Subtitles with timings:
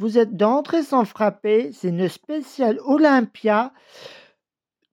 [0.00, 3.70] vous êtes d'entrée sans frapper, c'est une spéciale Olympia.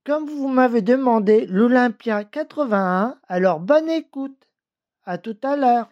[0.06, 4.36] Comme vous m'avez demandé l'Olympia 81, alors bonne écoute.
[5.06, 5.88] À tout à l'heure.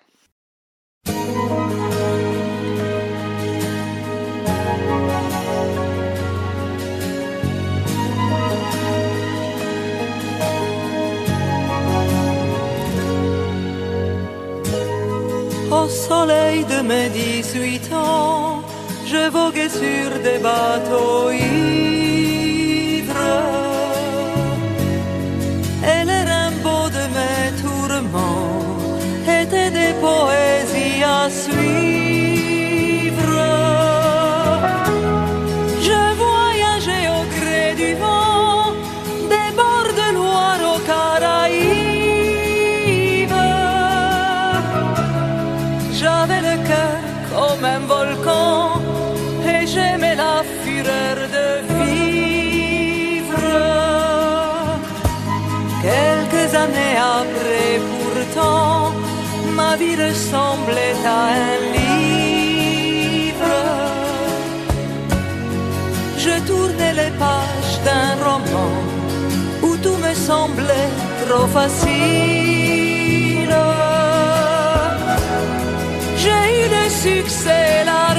[15.71, 18.64] Au soleil de mes 18 ans,
[19.05, 22.25] je voguais sur des bateaux ivres.
[25.83, 28.79] Et les rainbows de mes tourments
[29.39, 31.64] étaient des poésies à suivre.
[59.75, 61.07] Ma vie ressemblait à
[61.47, 63.55] un livre.
[66.17, 68.73] Je tournais les pages d'un roman
[69.63, 70.91] où tout me semblait
[71.27, 73.55] trop facile.
[76.21, 78.14] J'ai eu le succès, l'argent,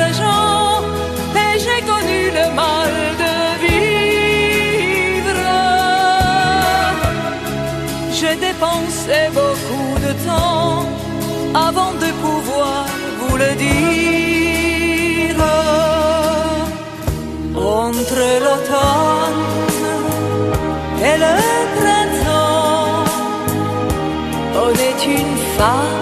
[25.58, 25.95] une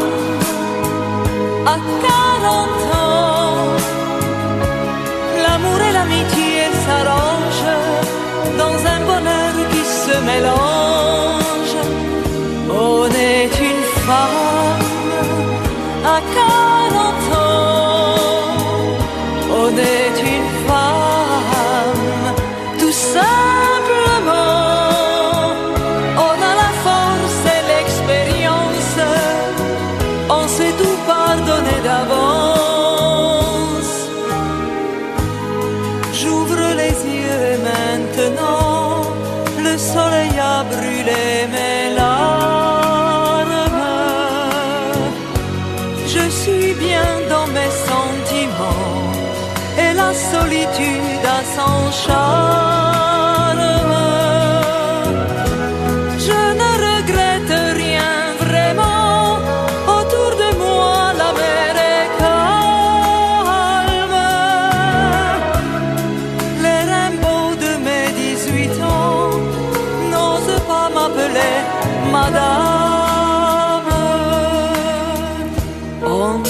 [72.35, 74.05] adamı
[76.07, 76.45] On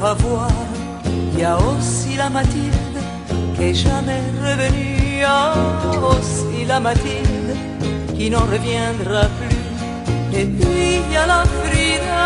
[0.00, 0.50] pas beau à voir.
[1.38, 2.98] Y a aussi la Mathilde,
[3.54, 5.52] qui est jamais revenue, a
[6.08, 7.52] aussi la Mathilde,
[8.16, 10.38] qui n'en reviendra plus.
[10.38, 12.24] Et puis y a la Frida,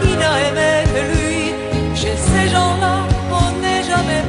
[0.00, 1.42] qui n'a aimé que lui.
[2.00, 2.96] Chez ces gens-là,
[3.42, 4.22] on n'est jamais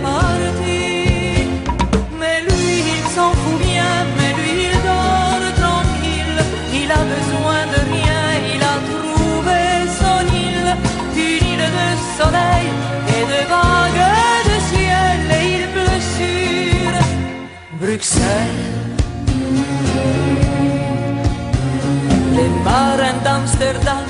[22.36, 24.08] Les marins d'Amsterdam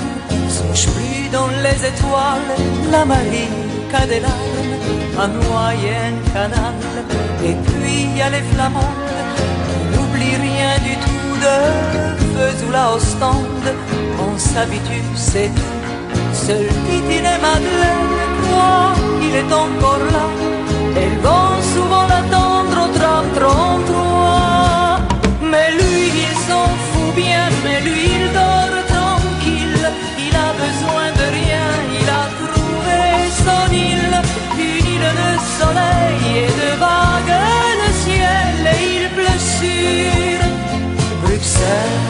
[0.48, 2.52] souchent plus dans les étoiles,
[2.90, 6.74] la marine larmes, à moyenne canal.
[7.44, 8.82] Et puis il y a les flamandes,
[9.68, 11.56] qui n'oublient rien du tout de
[12.36, 13.74] Vesoul à Ostende.
[14.18, 15.80] On s'habitue, c'est tout.
[16.32, 18.12] Seul Titine et Madeleine
[18.42, 20.26] croient qu'il est encore là.
[20.96, 24.09] Elles vont souvent l'attendre au tram 33.
[27.12, 29.86] Bien, mais lui, il dort tranquille.
[30.18, 31.68] Il a besoin de rien,
[32.00, 33.02] il a trouvé
[33.44, 34.16] son île,
[34.58, 37.38] une île de soleil et de vagues
[37.82, 40.38] de ciel, et il pleut sur
[41.22, 42.08] Bruxelles.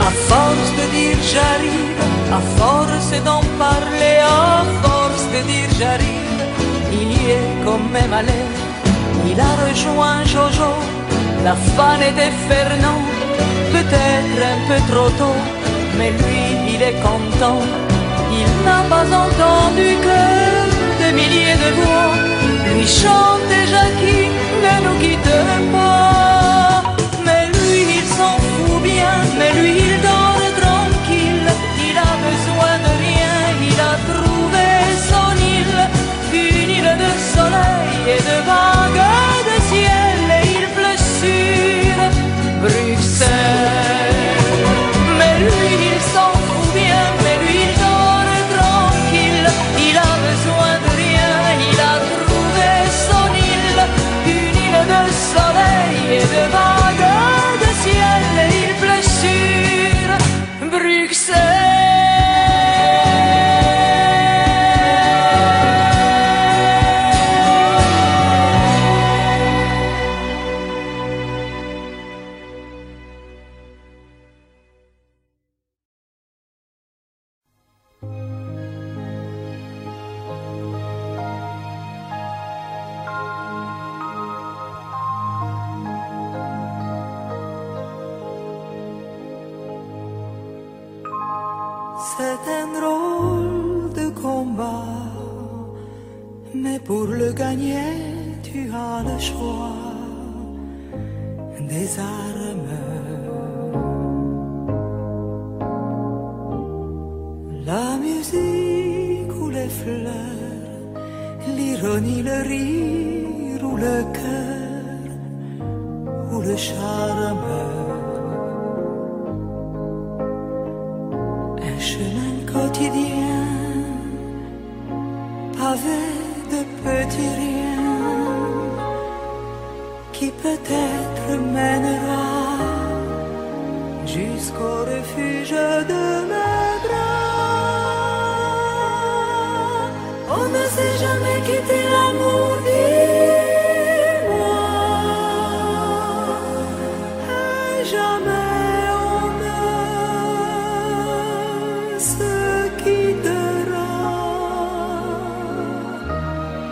[0.00, 3.42] À force de dire j'arrive, à force d'en
[7.70, 8.40] quand même allé.
[9.30, 10.72] Il a rejoint Jojo,
[11.46, 13.02] la Fanette et Fernand,
[13.74, 15.40] peut-être un peu trop tôt,
[15.98, 17.62] mais lui il est content.
[18.40, 20.22] Il n'a pas entendu que
[21.00, 22.10] des milliers de voix
[22.74, 24.28] lui chanter Jackie,
[24.64, 25.38] ne nous quitte
[25.74, 26.82] pas.
[27.26, 31.50] Mais lui il s'en fout bien, mais lui il dort tranquille.
[31.88, 33.34] Il a besoin de rien,
[33.70, 34.29] il a île,
[36.92, 39.29] une île de soleil et de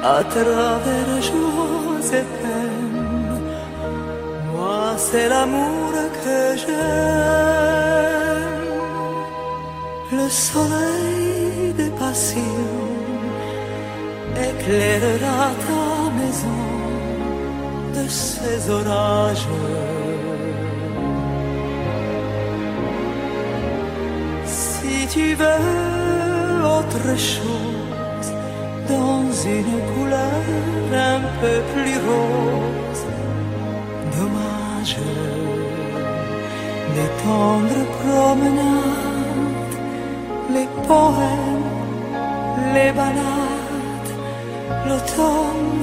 [0.03, 3.43] À travers joies et peines,
[4.53, 5.93] moi c'est l'amour
[6.25, 6.79] que j'aime.
[10.13, 12.79] Le soleil des passions
[14.49, 15.85] éclairera ta
[16.21, 16.65] maison
[17.97, 19.49] de ces orages.
[24.47, 27.78] Si tu veux autre chose
[28.89, 30.45] dans une couleur
[30.93, 33.05] un peu plus rose,
[34.17, 34.97] dommage
[36.97, 39.77] les tendres promenades,
[40.55, 41.73] les poèmes,
[42.75, 44.13] les balades,
[44.87, 45.79] l'automne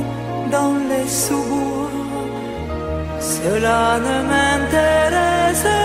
[0.51, 1.91] dans les sous-bois,
[3.19, 5.84] cela ne m'intéresse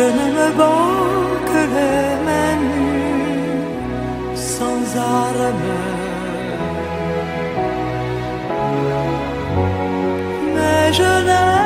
[0.00, 3.64] je ne me bats que les mains nues,
[4.54, 5.78] sans armes.
[10.54, 11.56] Mais je n'ai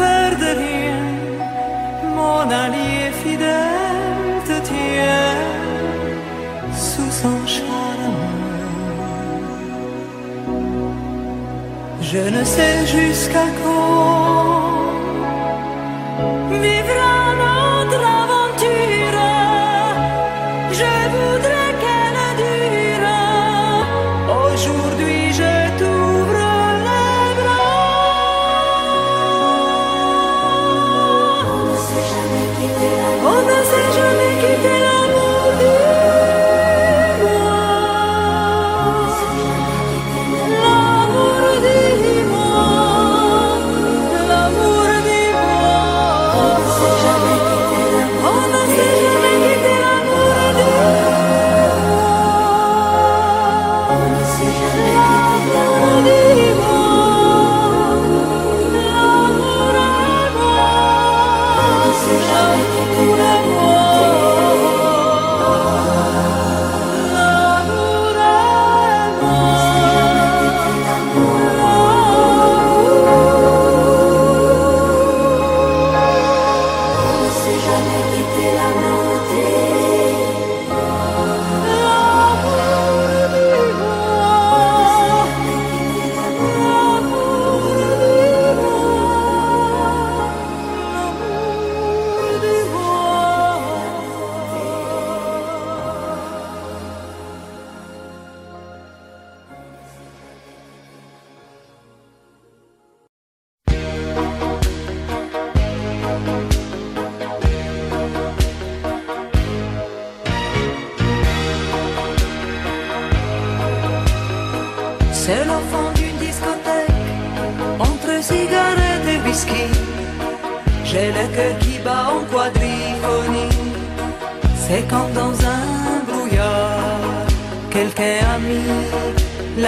[0.00, 1.02] peur de rien,
[2.18, 5.42] mon allié fidèle te tient
[6.88, 8.20] sous son charme.
[12.10, 14.03] Je ne sais jusqu'à quand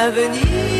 [0.06, 0.75] l'avenir.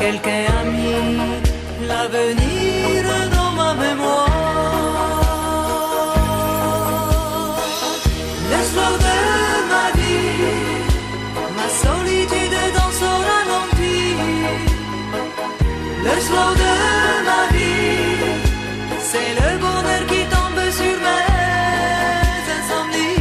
[0.00, 3.04] Quelqu'un a mis l'avenir
[3.36, 4.26] dans ma mémoire.
[8.52, 9.18] Le soir de
[9.72, 10.40] ma vie,
[11.58, 14.00] ma solitude dans son ralenti.
[16.06, 16.74] Le soir de
[17.28, 18.24] ma vie,
[19.08, 21.28] c'est le bonheur qui tombe sur mes
[22.58, 23.20] insomnies.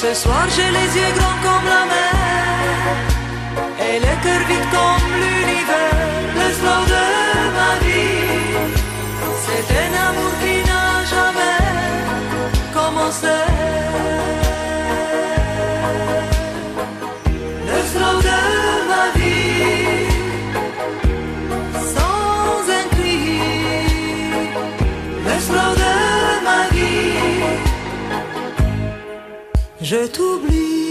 [0.00, 2.18] Ce soir j'ai les yeux grands comme la mer
[3.88, 5.98] et le cœur vide comme l'univers.
[6.40, 7.06] Le slow de
[7.58, 8.58] ma vie,
[9.42, 11.58] c'est un amour qui n'a jamais
[12.72, 13.38] commencé.
[29.88, 30.87] je t'oublie.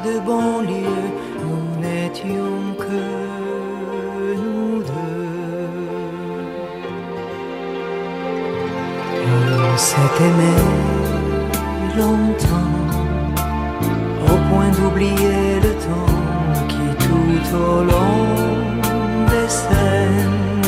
[0.00, 1.06] de banlieue,
[1.42, 3.02] nous n'étions que
[4.42, 5.22] nous deux.
[9.74, 10.54] On s'est aimé
[11.96, 12.80] longtemps,
[14.30, 16.20] au point d'oublier le temps
[16.68, 18.22] qui tout au long
[19.30, 20.66] des scènes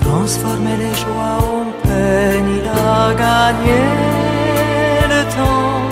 [0.00, 2.48] transformait les joies en peine.
[2.58, 3.80] Il a gagné
[5.14, 5.84] le temps,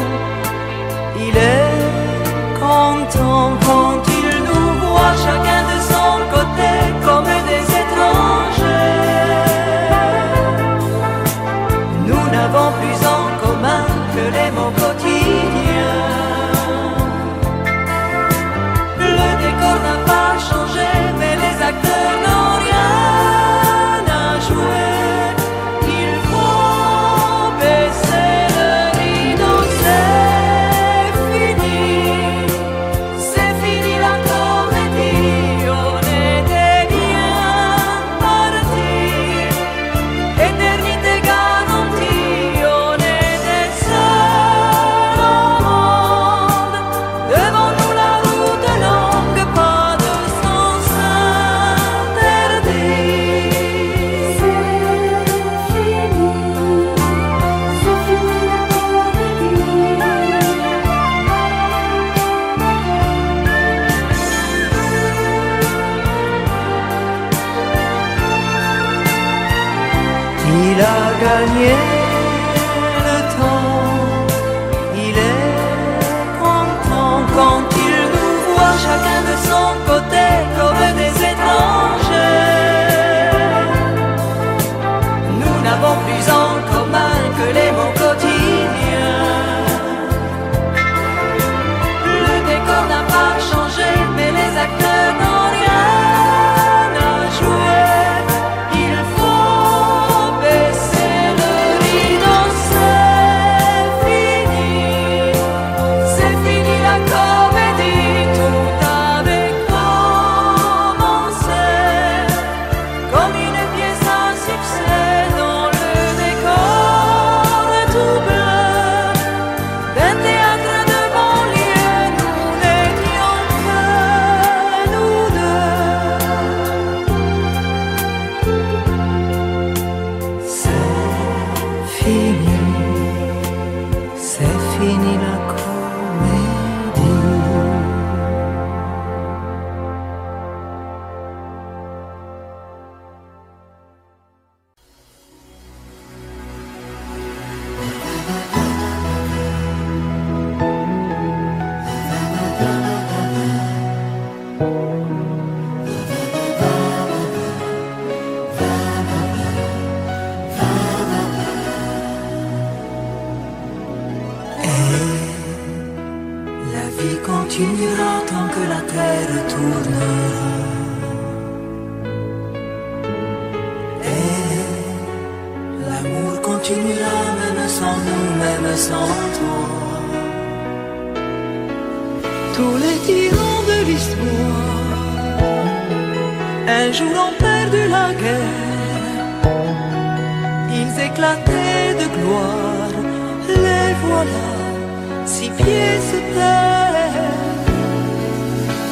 [1.27, 1.60] il est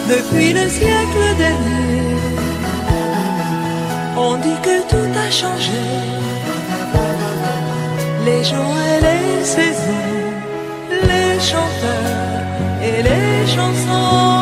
[0.09, 2.17] Depuis le siècle dernier,
[4.17, 5.85] on dit que tout a changé.
[8.25, 10.17] Les jours et les saisons,
[11.11, 12.43] les chanteurs
[12.83, 14.38] et les chansons.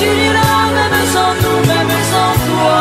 [0.00, 2.80] Tu n'iras même sans nous, même sans toi.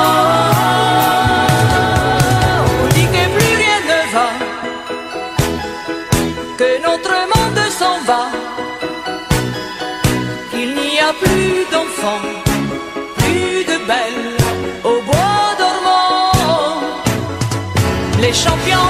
[2.83, 4.29] On dit que plus rien ne va
[6.59, 8.23] Que notre monde s'en va
[10.51, 12.27] Qu'il n'y a plus d'enfants,
[13.17, 14.37] plus de belles
[14.83, 16.31] Au bois dormant.
[18.21, 18.89] Les champions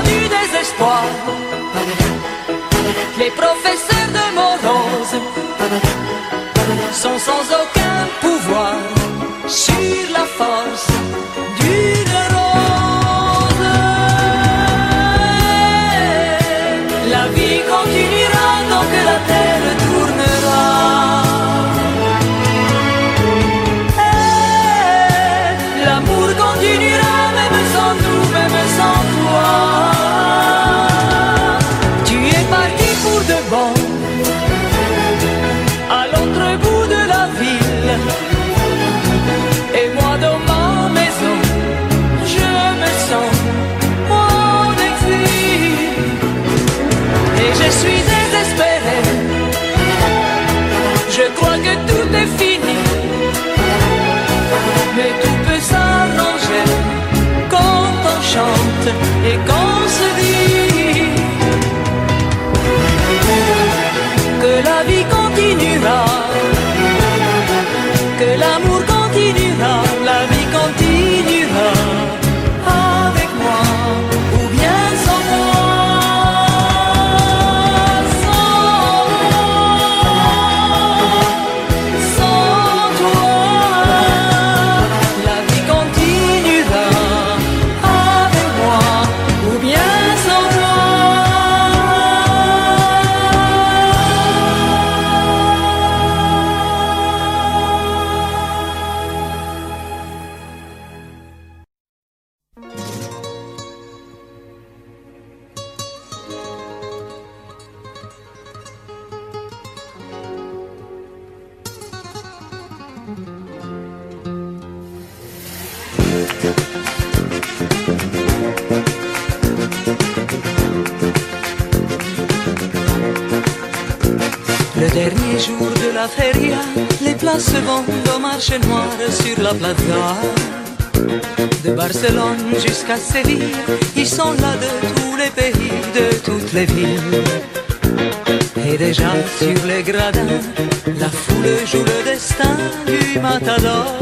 [140.07, 143.93] La foule joue le destin du matador.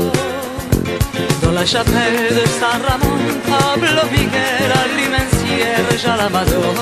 [1.41, 3.17] Dans la chapelle de San Ramon,
[3.49, 6.75] Pablo Miguel à Jalabazon.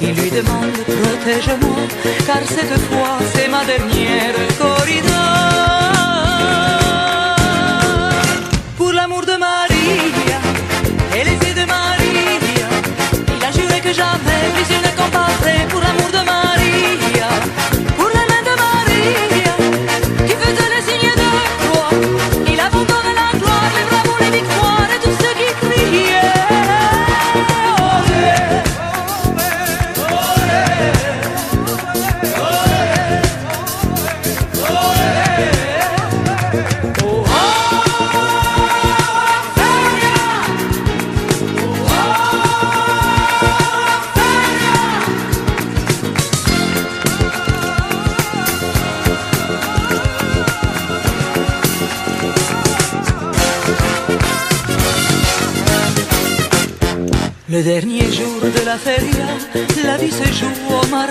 [0.00, 1.82] Il lui demande protège-moi,
[2.24, 5.24] car cette fois c'est ma dernière corrida.
[8.76, 10.38] Pour l'amour de Maria
[11.16, 12.68] et les yeux de Maria,
[13.36, 16.03] il a juré que jamais plus il ne combattrait pour l'amour.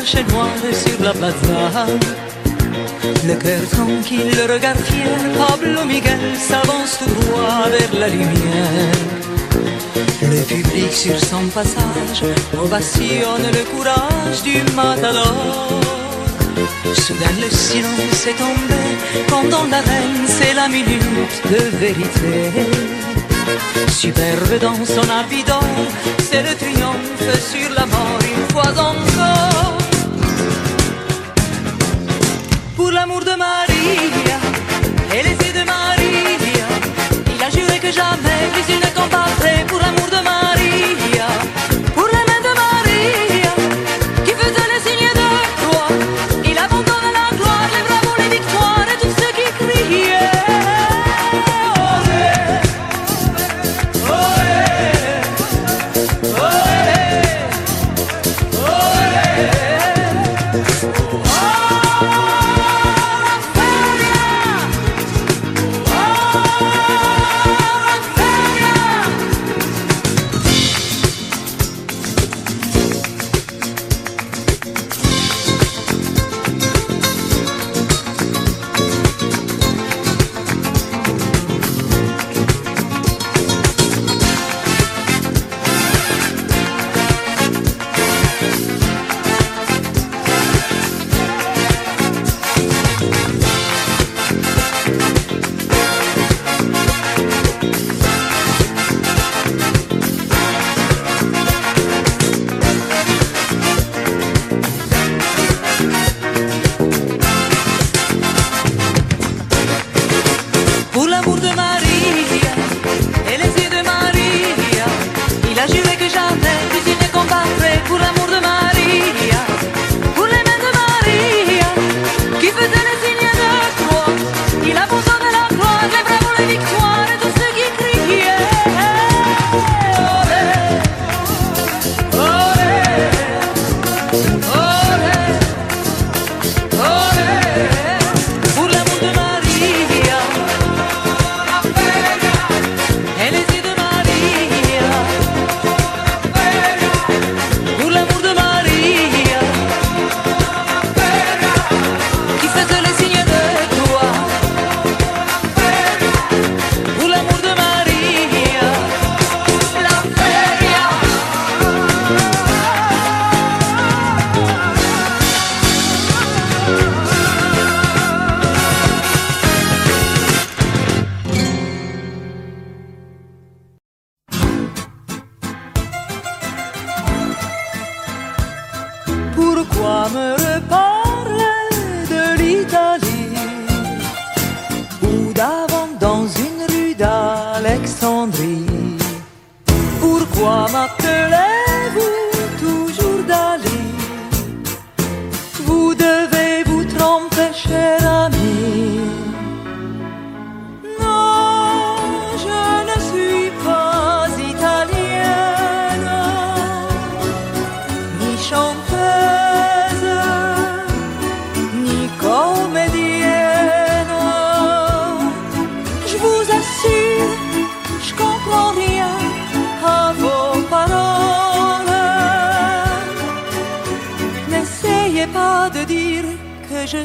[0.06, 1.86] chez moi sur la plaza.
[3.26, 8.98] Le cœur tranquille, le regard fier, Pablo Miguel s'avance tout droit vers la lumière.
[10.22, 12.24] Le public sur son passage
[12.58, 15.82] ovationne le courage du matador.
[16.96, 18.84] Soudain le silence est tombé
[19.30, 22.34] quand dans l'arène c'est la minute de vérité.
[23.90, 25.46] Superbe dans son habit
[26.20, 29.53] c'est le triomphe sur la mort une fois encore.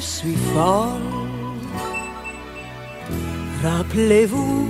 [0.01, 1.03] Je suis folle.
[3.64, 4.66] Rappelez-vous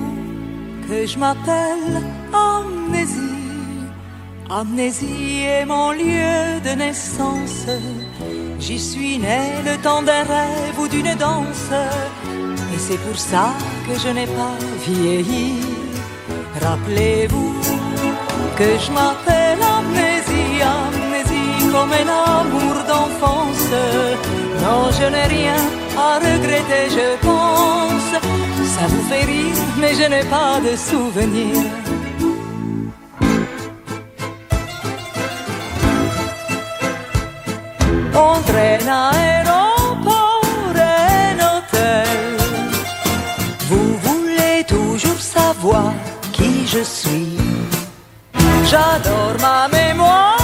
[0.89, 2.03] que je m'appelle
[2.33, 3.20] Amnésie.
[4.49, 7.66] Amnésie est mon lieu de naissance.
[8.59, 11.70] J'y suis né le temps d'un rêve ou d'une danse.
[12.74, 13.53] Et c'est pour ça
[13.87, 14.57] que je n'ai pas
[14.87, 15.61] vieilli.
[16.62, 17.55] Rappelez-vous
[18.59, 22.09] que je m'appelle Amnésie, Amnésie comme un
[22.39, 24.38] amour d'enfance.
[24.63, 25.61] Non, je n'ai rien
[25.97, 28.11] à regretter, je pense.
[28.75, 31.65] Ça vous fait rire, mais je n'ai pas de souvenirs.
[38.15, 42.19] Entre un aéroport et un hôtel,
[43.69, 45.93] vous voulez toujours savoir
[46.33, 47.37] qui je suis.
[48.71, 50.38] J'adore ma mémoire,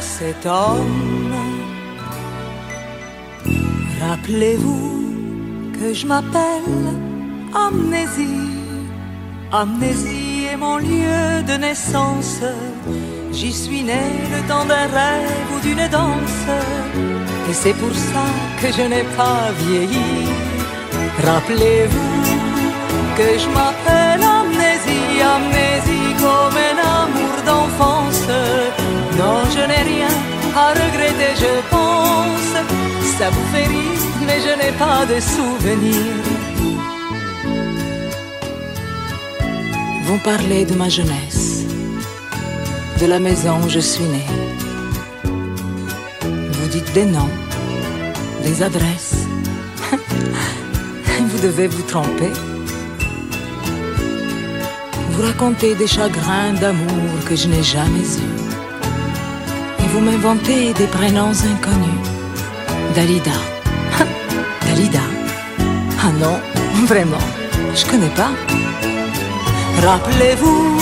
[0.00, 1.34] cet homme.
[4.00, 5.04] Rappelez-vous
[5.78, 6.86] que je m'appelle
[7.54, 8.50] Amnésie.
[9.52, 12.40] Amnésie est mon lieu de naissance.
[13.32, 14.02] J'y suis né
[14.34, 16.46] le temps d'un rêve ou d'une danse.
[17.50, 18.26] Et c'est pour ça
[18.60, 20.26] que je n'ai pas vieilli.
[21.26, 22.22] Rappelez-vous
[23.16, 27.61] que je m'appelle Amnésie, Amnésie comme un amour d'enfance.
[29.22, 30.14] Non, je n'ai rien
[30.56, 32.54] à regretter, je pense.
[33.18, 36.24] Ça vous fait rire, mais je n'ai pas de souvenirs.
[40.06, 41.64] Vous parlez de ma jeunesse,
[43.00, 44.24] de la maison où je suis né.
[46.56, 47.34] Vous dites des noms,
[48.42, 49.26] des adresses.
[51.30, 52.32] Vous devez vous tromper.
[55.10, 58.41] Vous racontez des chagrins d'amour que je n'ai jamais eus.
[59.92, 62.00] Vous m'inventez des prénoms inconnus.
[62.94, 63.38] Dalida.
[64.66, 65.04] Dalida.
[66.00, 66.40] Ah non,
[66.86, 67.26] vraiment,
[67.74, 68.32] je connais pas.
[69.86, 70.78] Rappelez-vous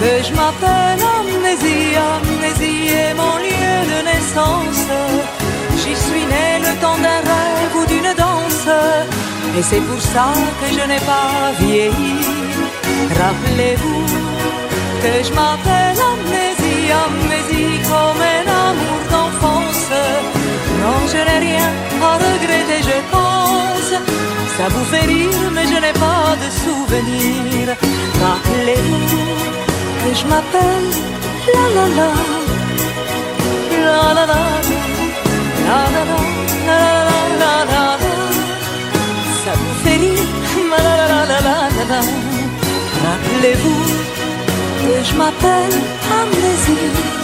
[0.00, 4.86] que je m'appelle Amnésie, Amnésie est mon lieu de naissance.
[5.80, 8.68] J'y suis né le temps d'un rêve ou d'une danse,
[9.58, 10.28] et c'est pour ça
[10.60, 12.16] que je n'ai pas vieilli.
[13.20, 14.06] Rappelez-vous
[15.02, 16.45] que je m'appelle Amnésie
[24.58, 27.76] Ça vous fait rire, mais je n'ai pas de souvenirs.
[28.22, 29.00] Rappelez-vous
[30.02, 30.88] que je m'appelle
[31.54, 32.10] La La La.
[33.84, 34.42] La La La.
[35.66, 36.20] La La La.
[36.68, 36.80] La
[37.40, 38.16] La La La.
[39.44, 40.28] Ça vous fait rire,
[40.70, 42.00] ma la la la la la.
[43.04, 43.84] Rappelez-vous
[44.80, 45.76] que je m'appelle
[46.18, 47.16] Amnésie.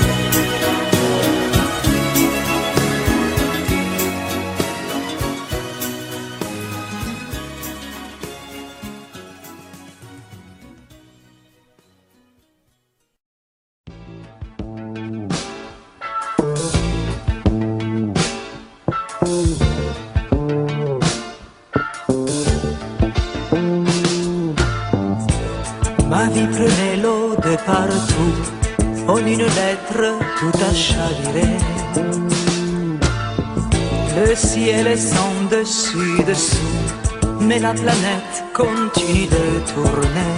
[37.63, 40.35] La planète continue de tourner.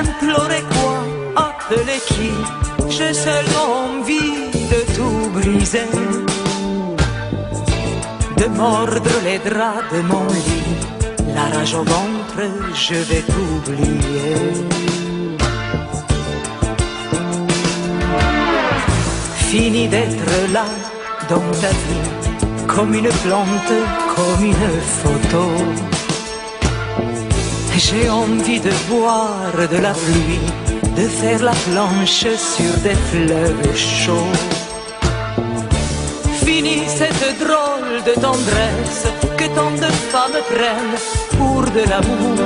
[0.00, 0.96] Implorer quoi,
[1.48, 2.30] appeler qui?
[2.90, 4.36] J'ai seulement envie
[4.72, 5.90] de tout briser,
[8.36, 10.76] de mordre les draps de mon lit,
[11.34, 14.36] la rage au ventre, je vais t'oublier.
[19.48, 20.66] Fini d'être là
[21.30, 22.10] dans ta vie,
[22.66, 23.72] comme une plante,
[24.14, 25.44] comme une photo.
[27.76, 30.46] J'ai envie de boire de la pluie,
[30.96, 34.38] de faire la planche sur des fleuves chauds.
[36.44, 39.06] Fini cette drôle de tendresse
[39.38, 41.00] que tant de femmes prennent
[41.36, 42.38] pour de l'amour.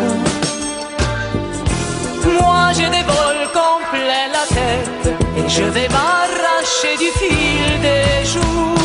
[2.40, 3.78] Moi j'ai des volcans
[4.36, 8.77] la tête et je vais m'arracher du fil des jours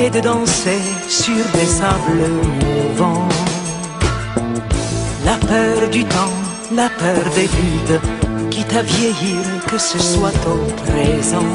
[0.00, 2.28] vide et de danser sur des sables
[2.62, 3.28] mouvants.
[5.24, 6.38] La peur du temps,
[6.74, 8.00] la peur des vides,
[8.50, 11.52] quitte à vieillir, que ce soit au présent.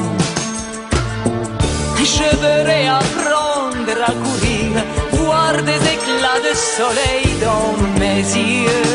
[1.97, 4.71] Je veux réapprendre à courir,
[5.13, 8.93] voir des éclats de soleil dans mes yeux.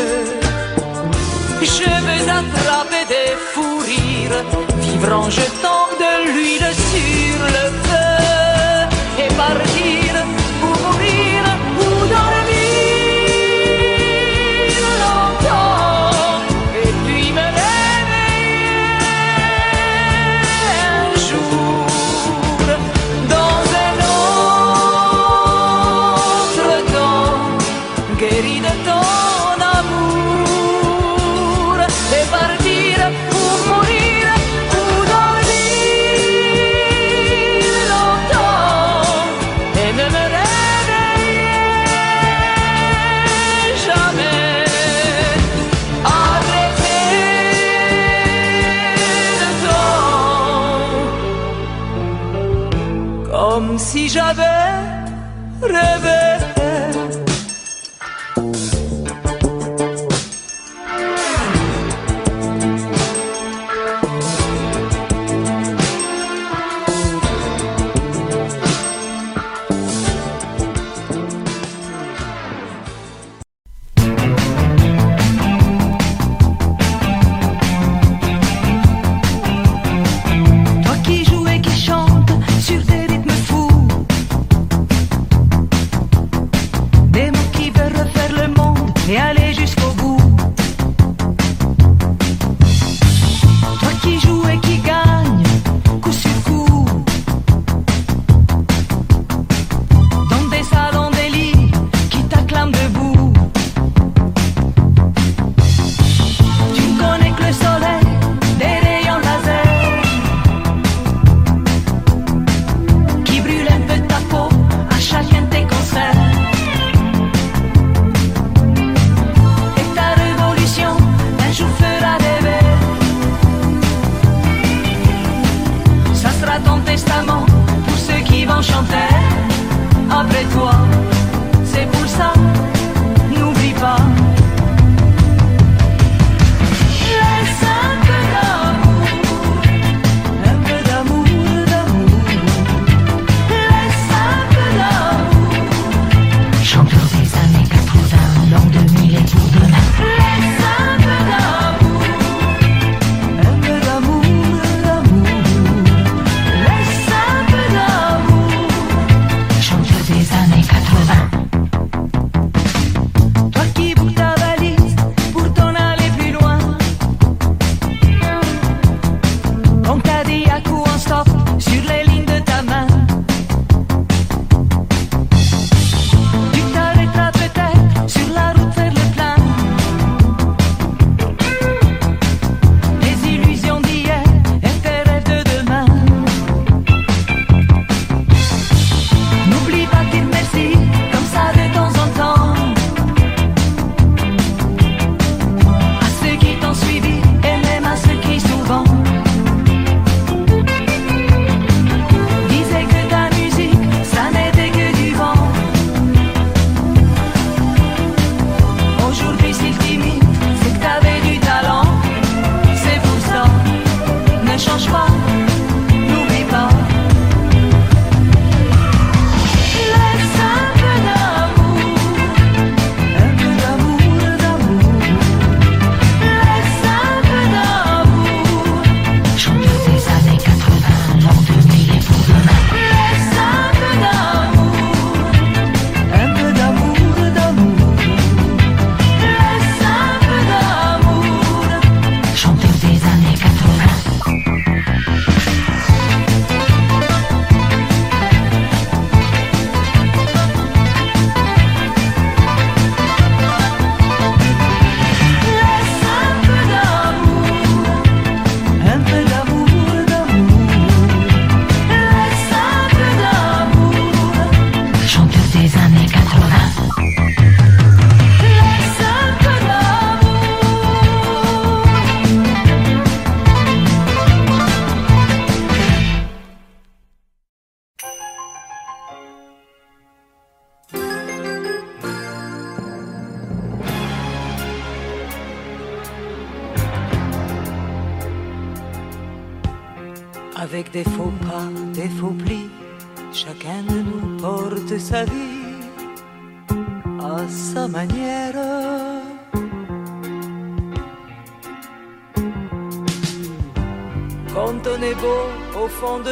[1.61, 4.43] Je veux attraper des fous rires,
[4.79, 8.10] vivre en jetant de l'huile sur le feu
[9.41, 10.00] partir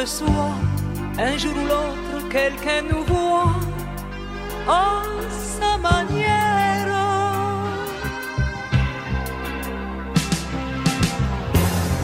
[0.00, 0.48] de soi,
[1.18, 3.54] un jour ou l'autre, quelqu'un nous voit
[4.66, 6.86] à sa manière.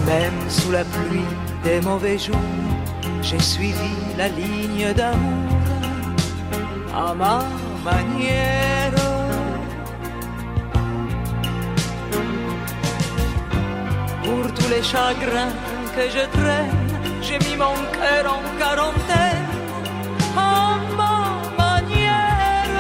[0.05, 1.31] Même sous la pluie
[1.65, 2.53] des mauvais jours,
[3.23, 5.53] j'ai suivi la ligne d'amour
[6.95, 7.39] à ma
[7.91, 8.93] manière.
[14.23, 15.55] Pour tous les chagrins
[15.95, 16.86] que je traîne,
[17.27, 19.47] j'ai mis mon cœur en quarantaine
[20.37, 21.17] à ma
[21.59, 22.75] manière.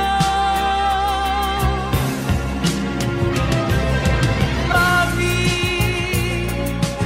[4.72, 6.46] Ma vie,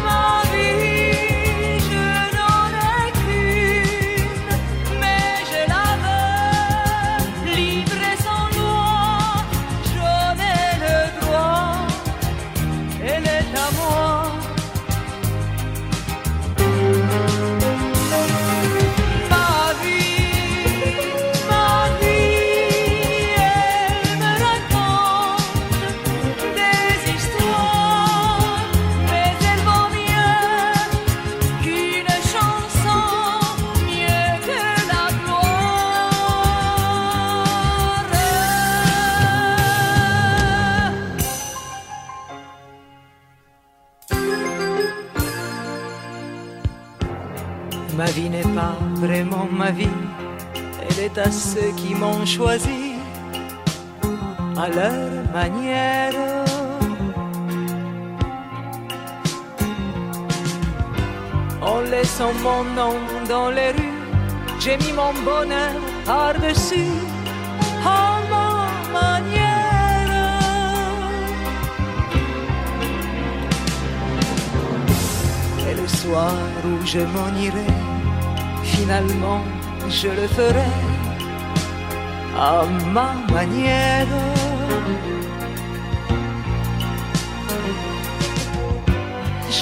[0.05, 4.53] ma vie, je n'en ai qu'une,
[5.01, 8.91] mais je la veux, libre sans loi,
[9.95, 11.73] j'en ai le droit,
[13.03, 14.00] elle est à moi.
[61.63, 64.01] En laissant mon nom dans les rues,
[64.59, 65.73] j'ai mis mon bonheur
[66.05, 66.93] par-dessus,
[67.87, 70.11] à ma manière.
[75.71, 76.35] Et le soir
[76.67, 77.71] où je m'en irai,
[78.63, 79.43] finalement
[79.89, 80.73] je le ferai
[82.39, 84.07] à ma manière.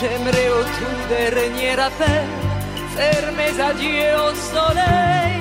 [0.00, 2.26] j'aimerais au tout dernier appel
[2.96, 5.37] faire mes adieux au soleil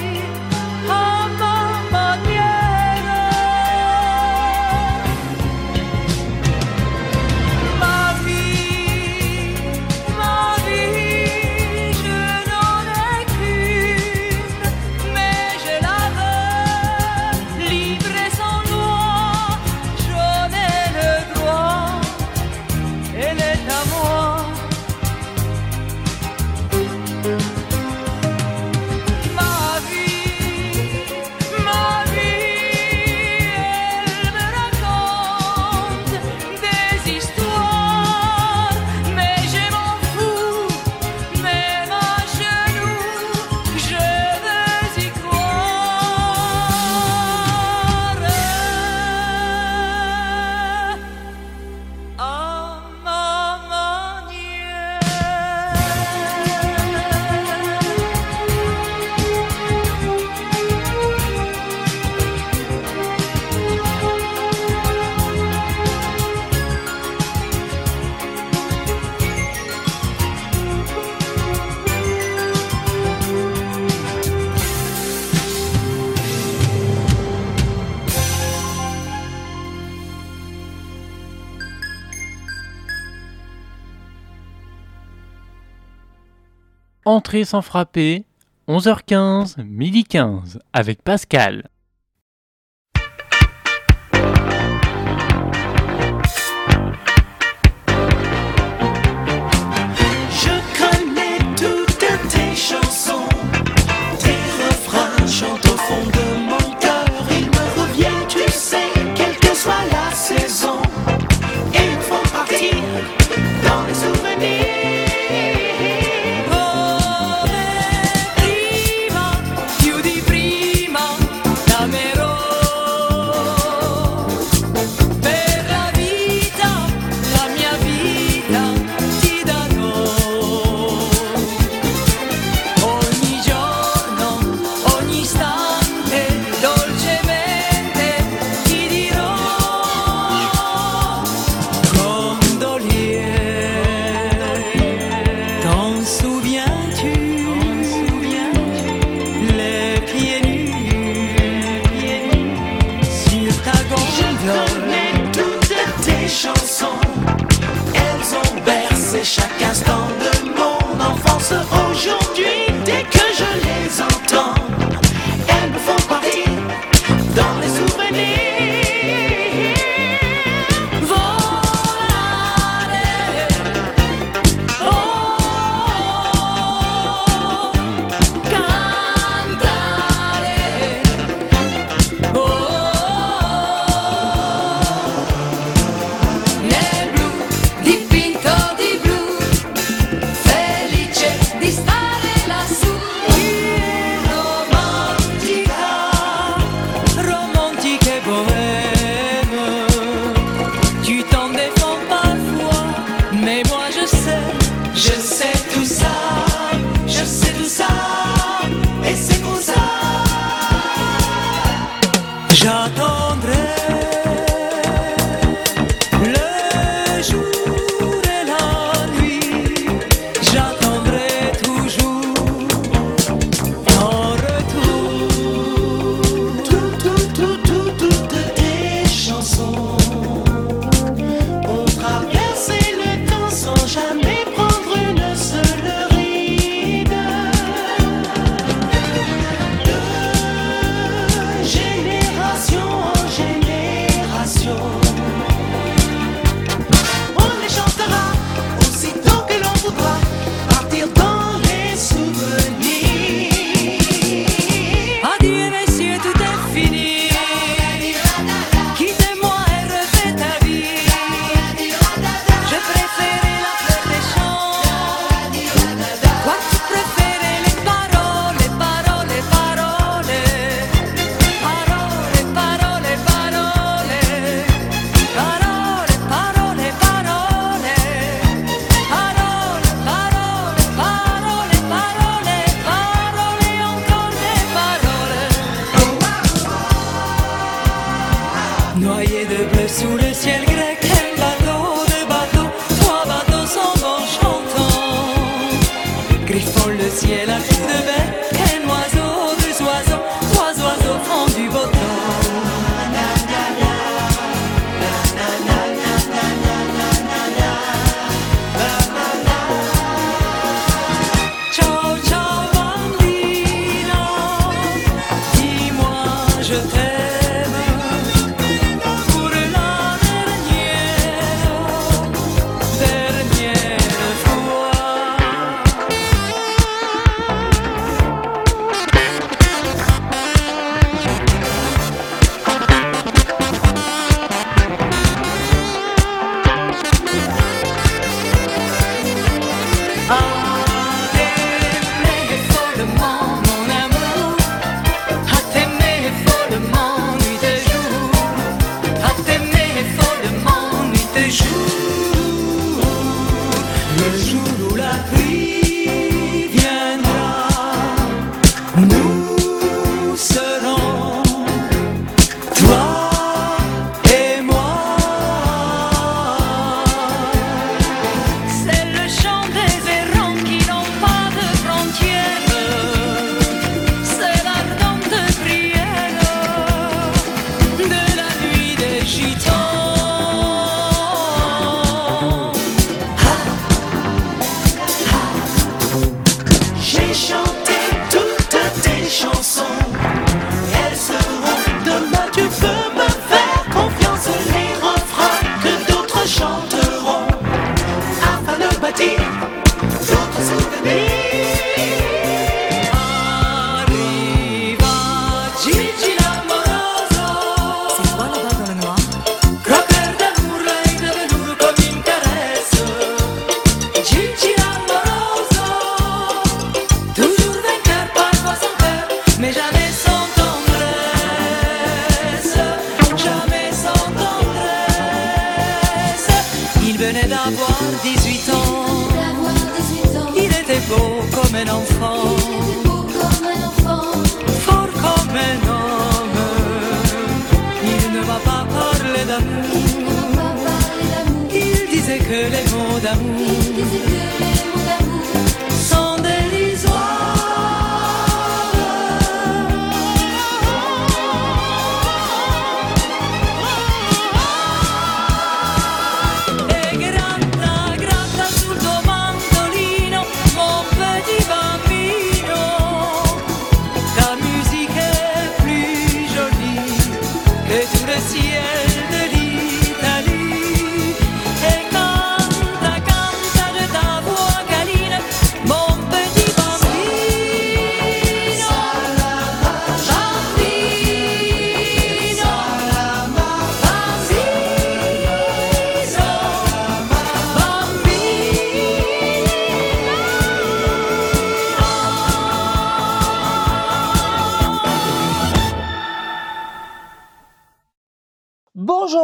[87.43, 88.23] Sans frapper,
[88.69, 91.67] 11h15, midi 15, avec Pascal.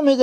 [0.03, 0.21] mes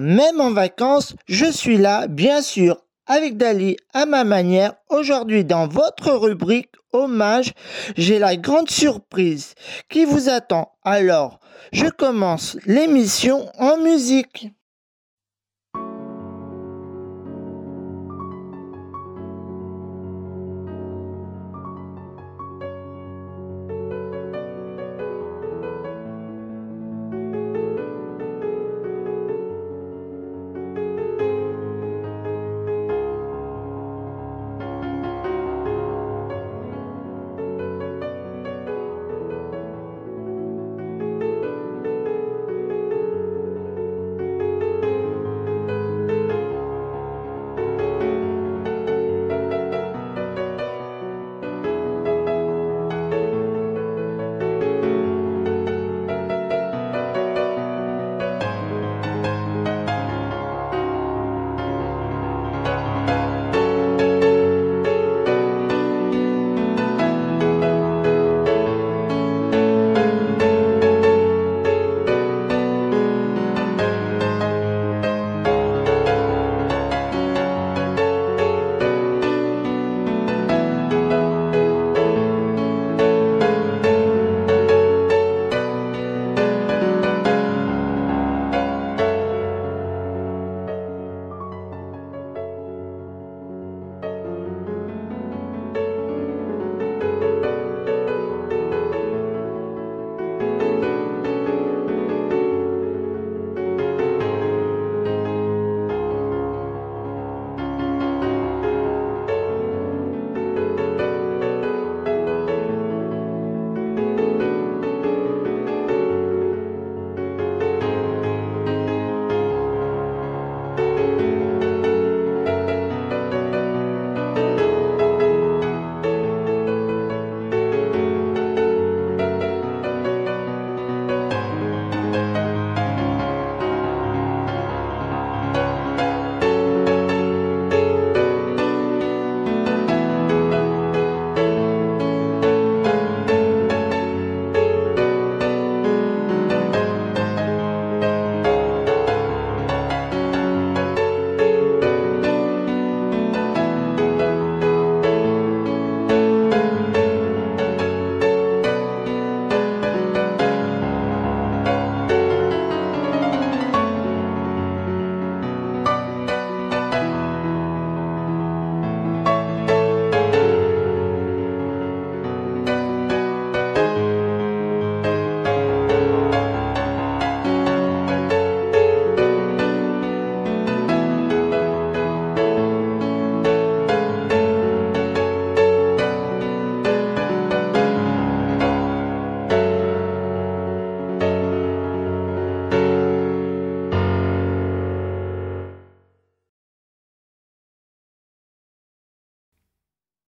[0.00, 4.74] même en vacances, je suis là, bien sûr, avec Dali à ma manière.
[4.88, 7.54] Aujourd'hui, dans votre rubrique Hommage,
[7.96, 9.54] j'ai la grande surprise
[9.88, 10.72] qui vous attend.
[10.84, 11.40] Alors,
[11.72, 14.48] je commence l'émission en musique.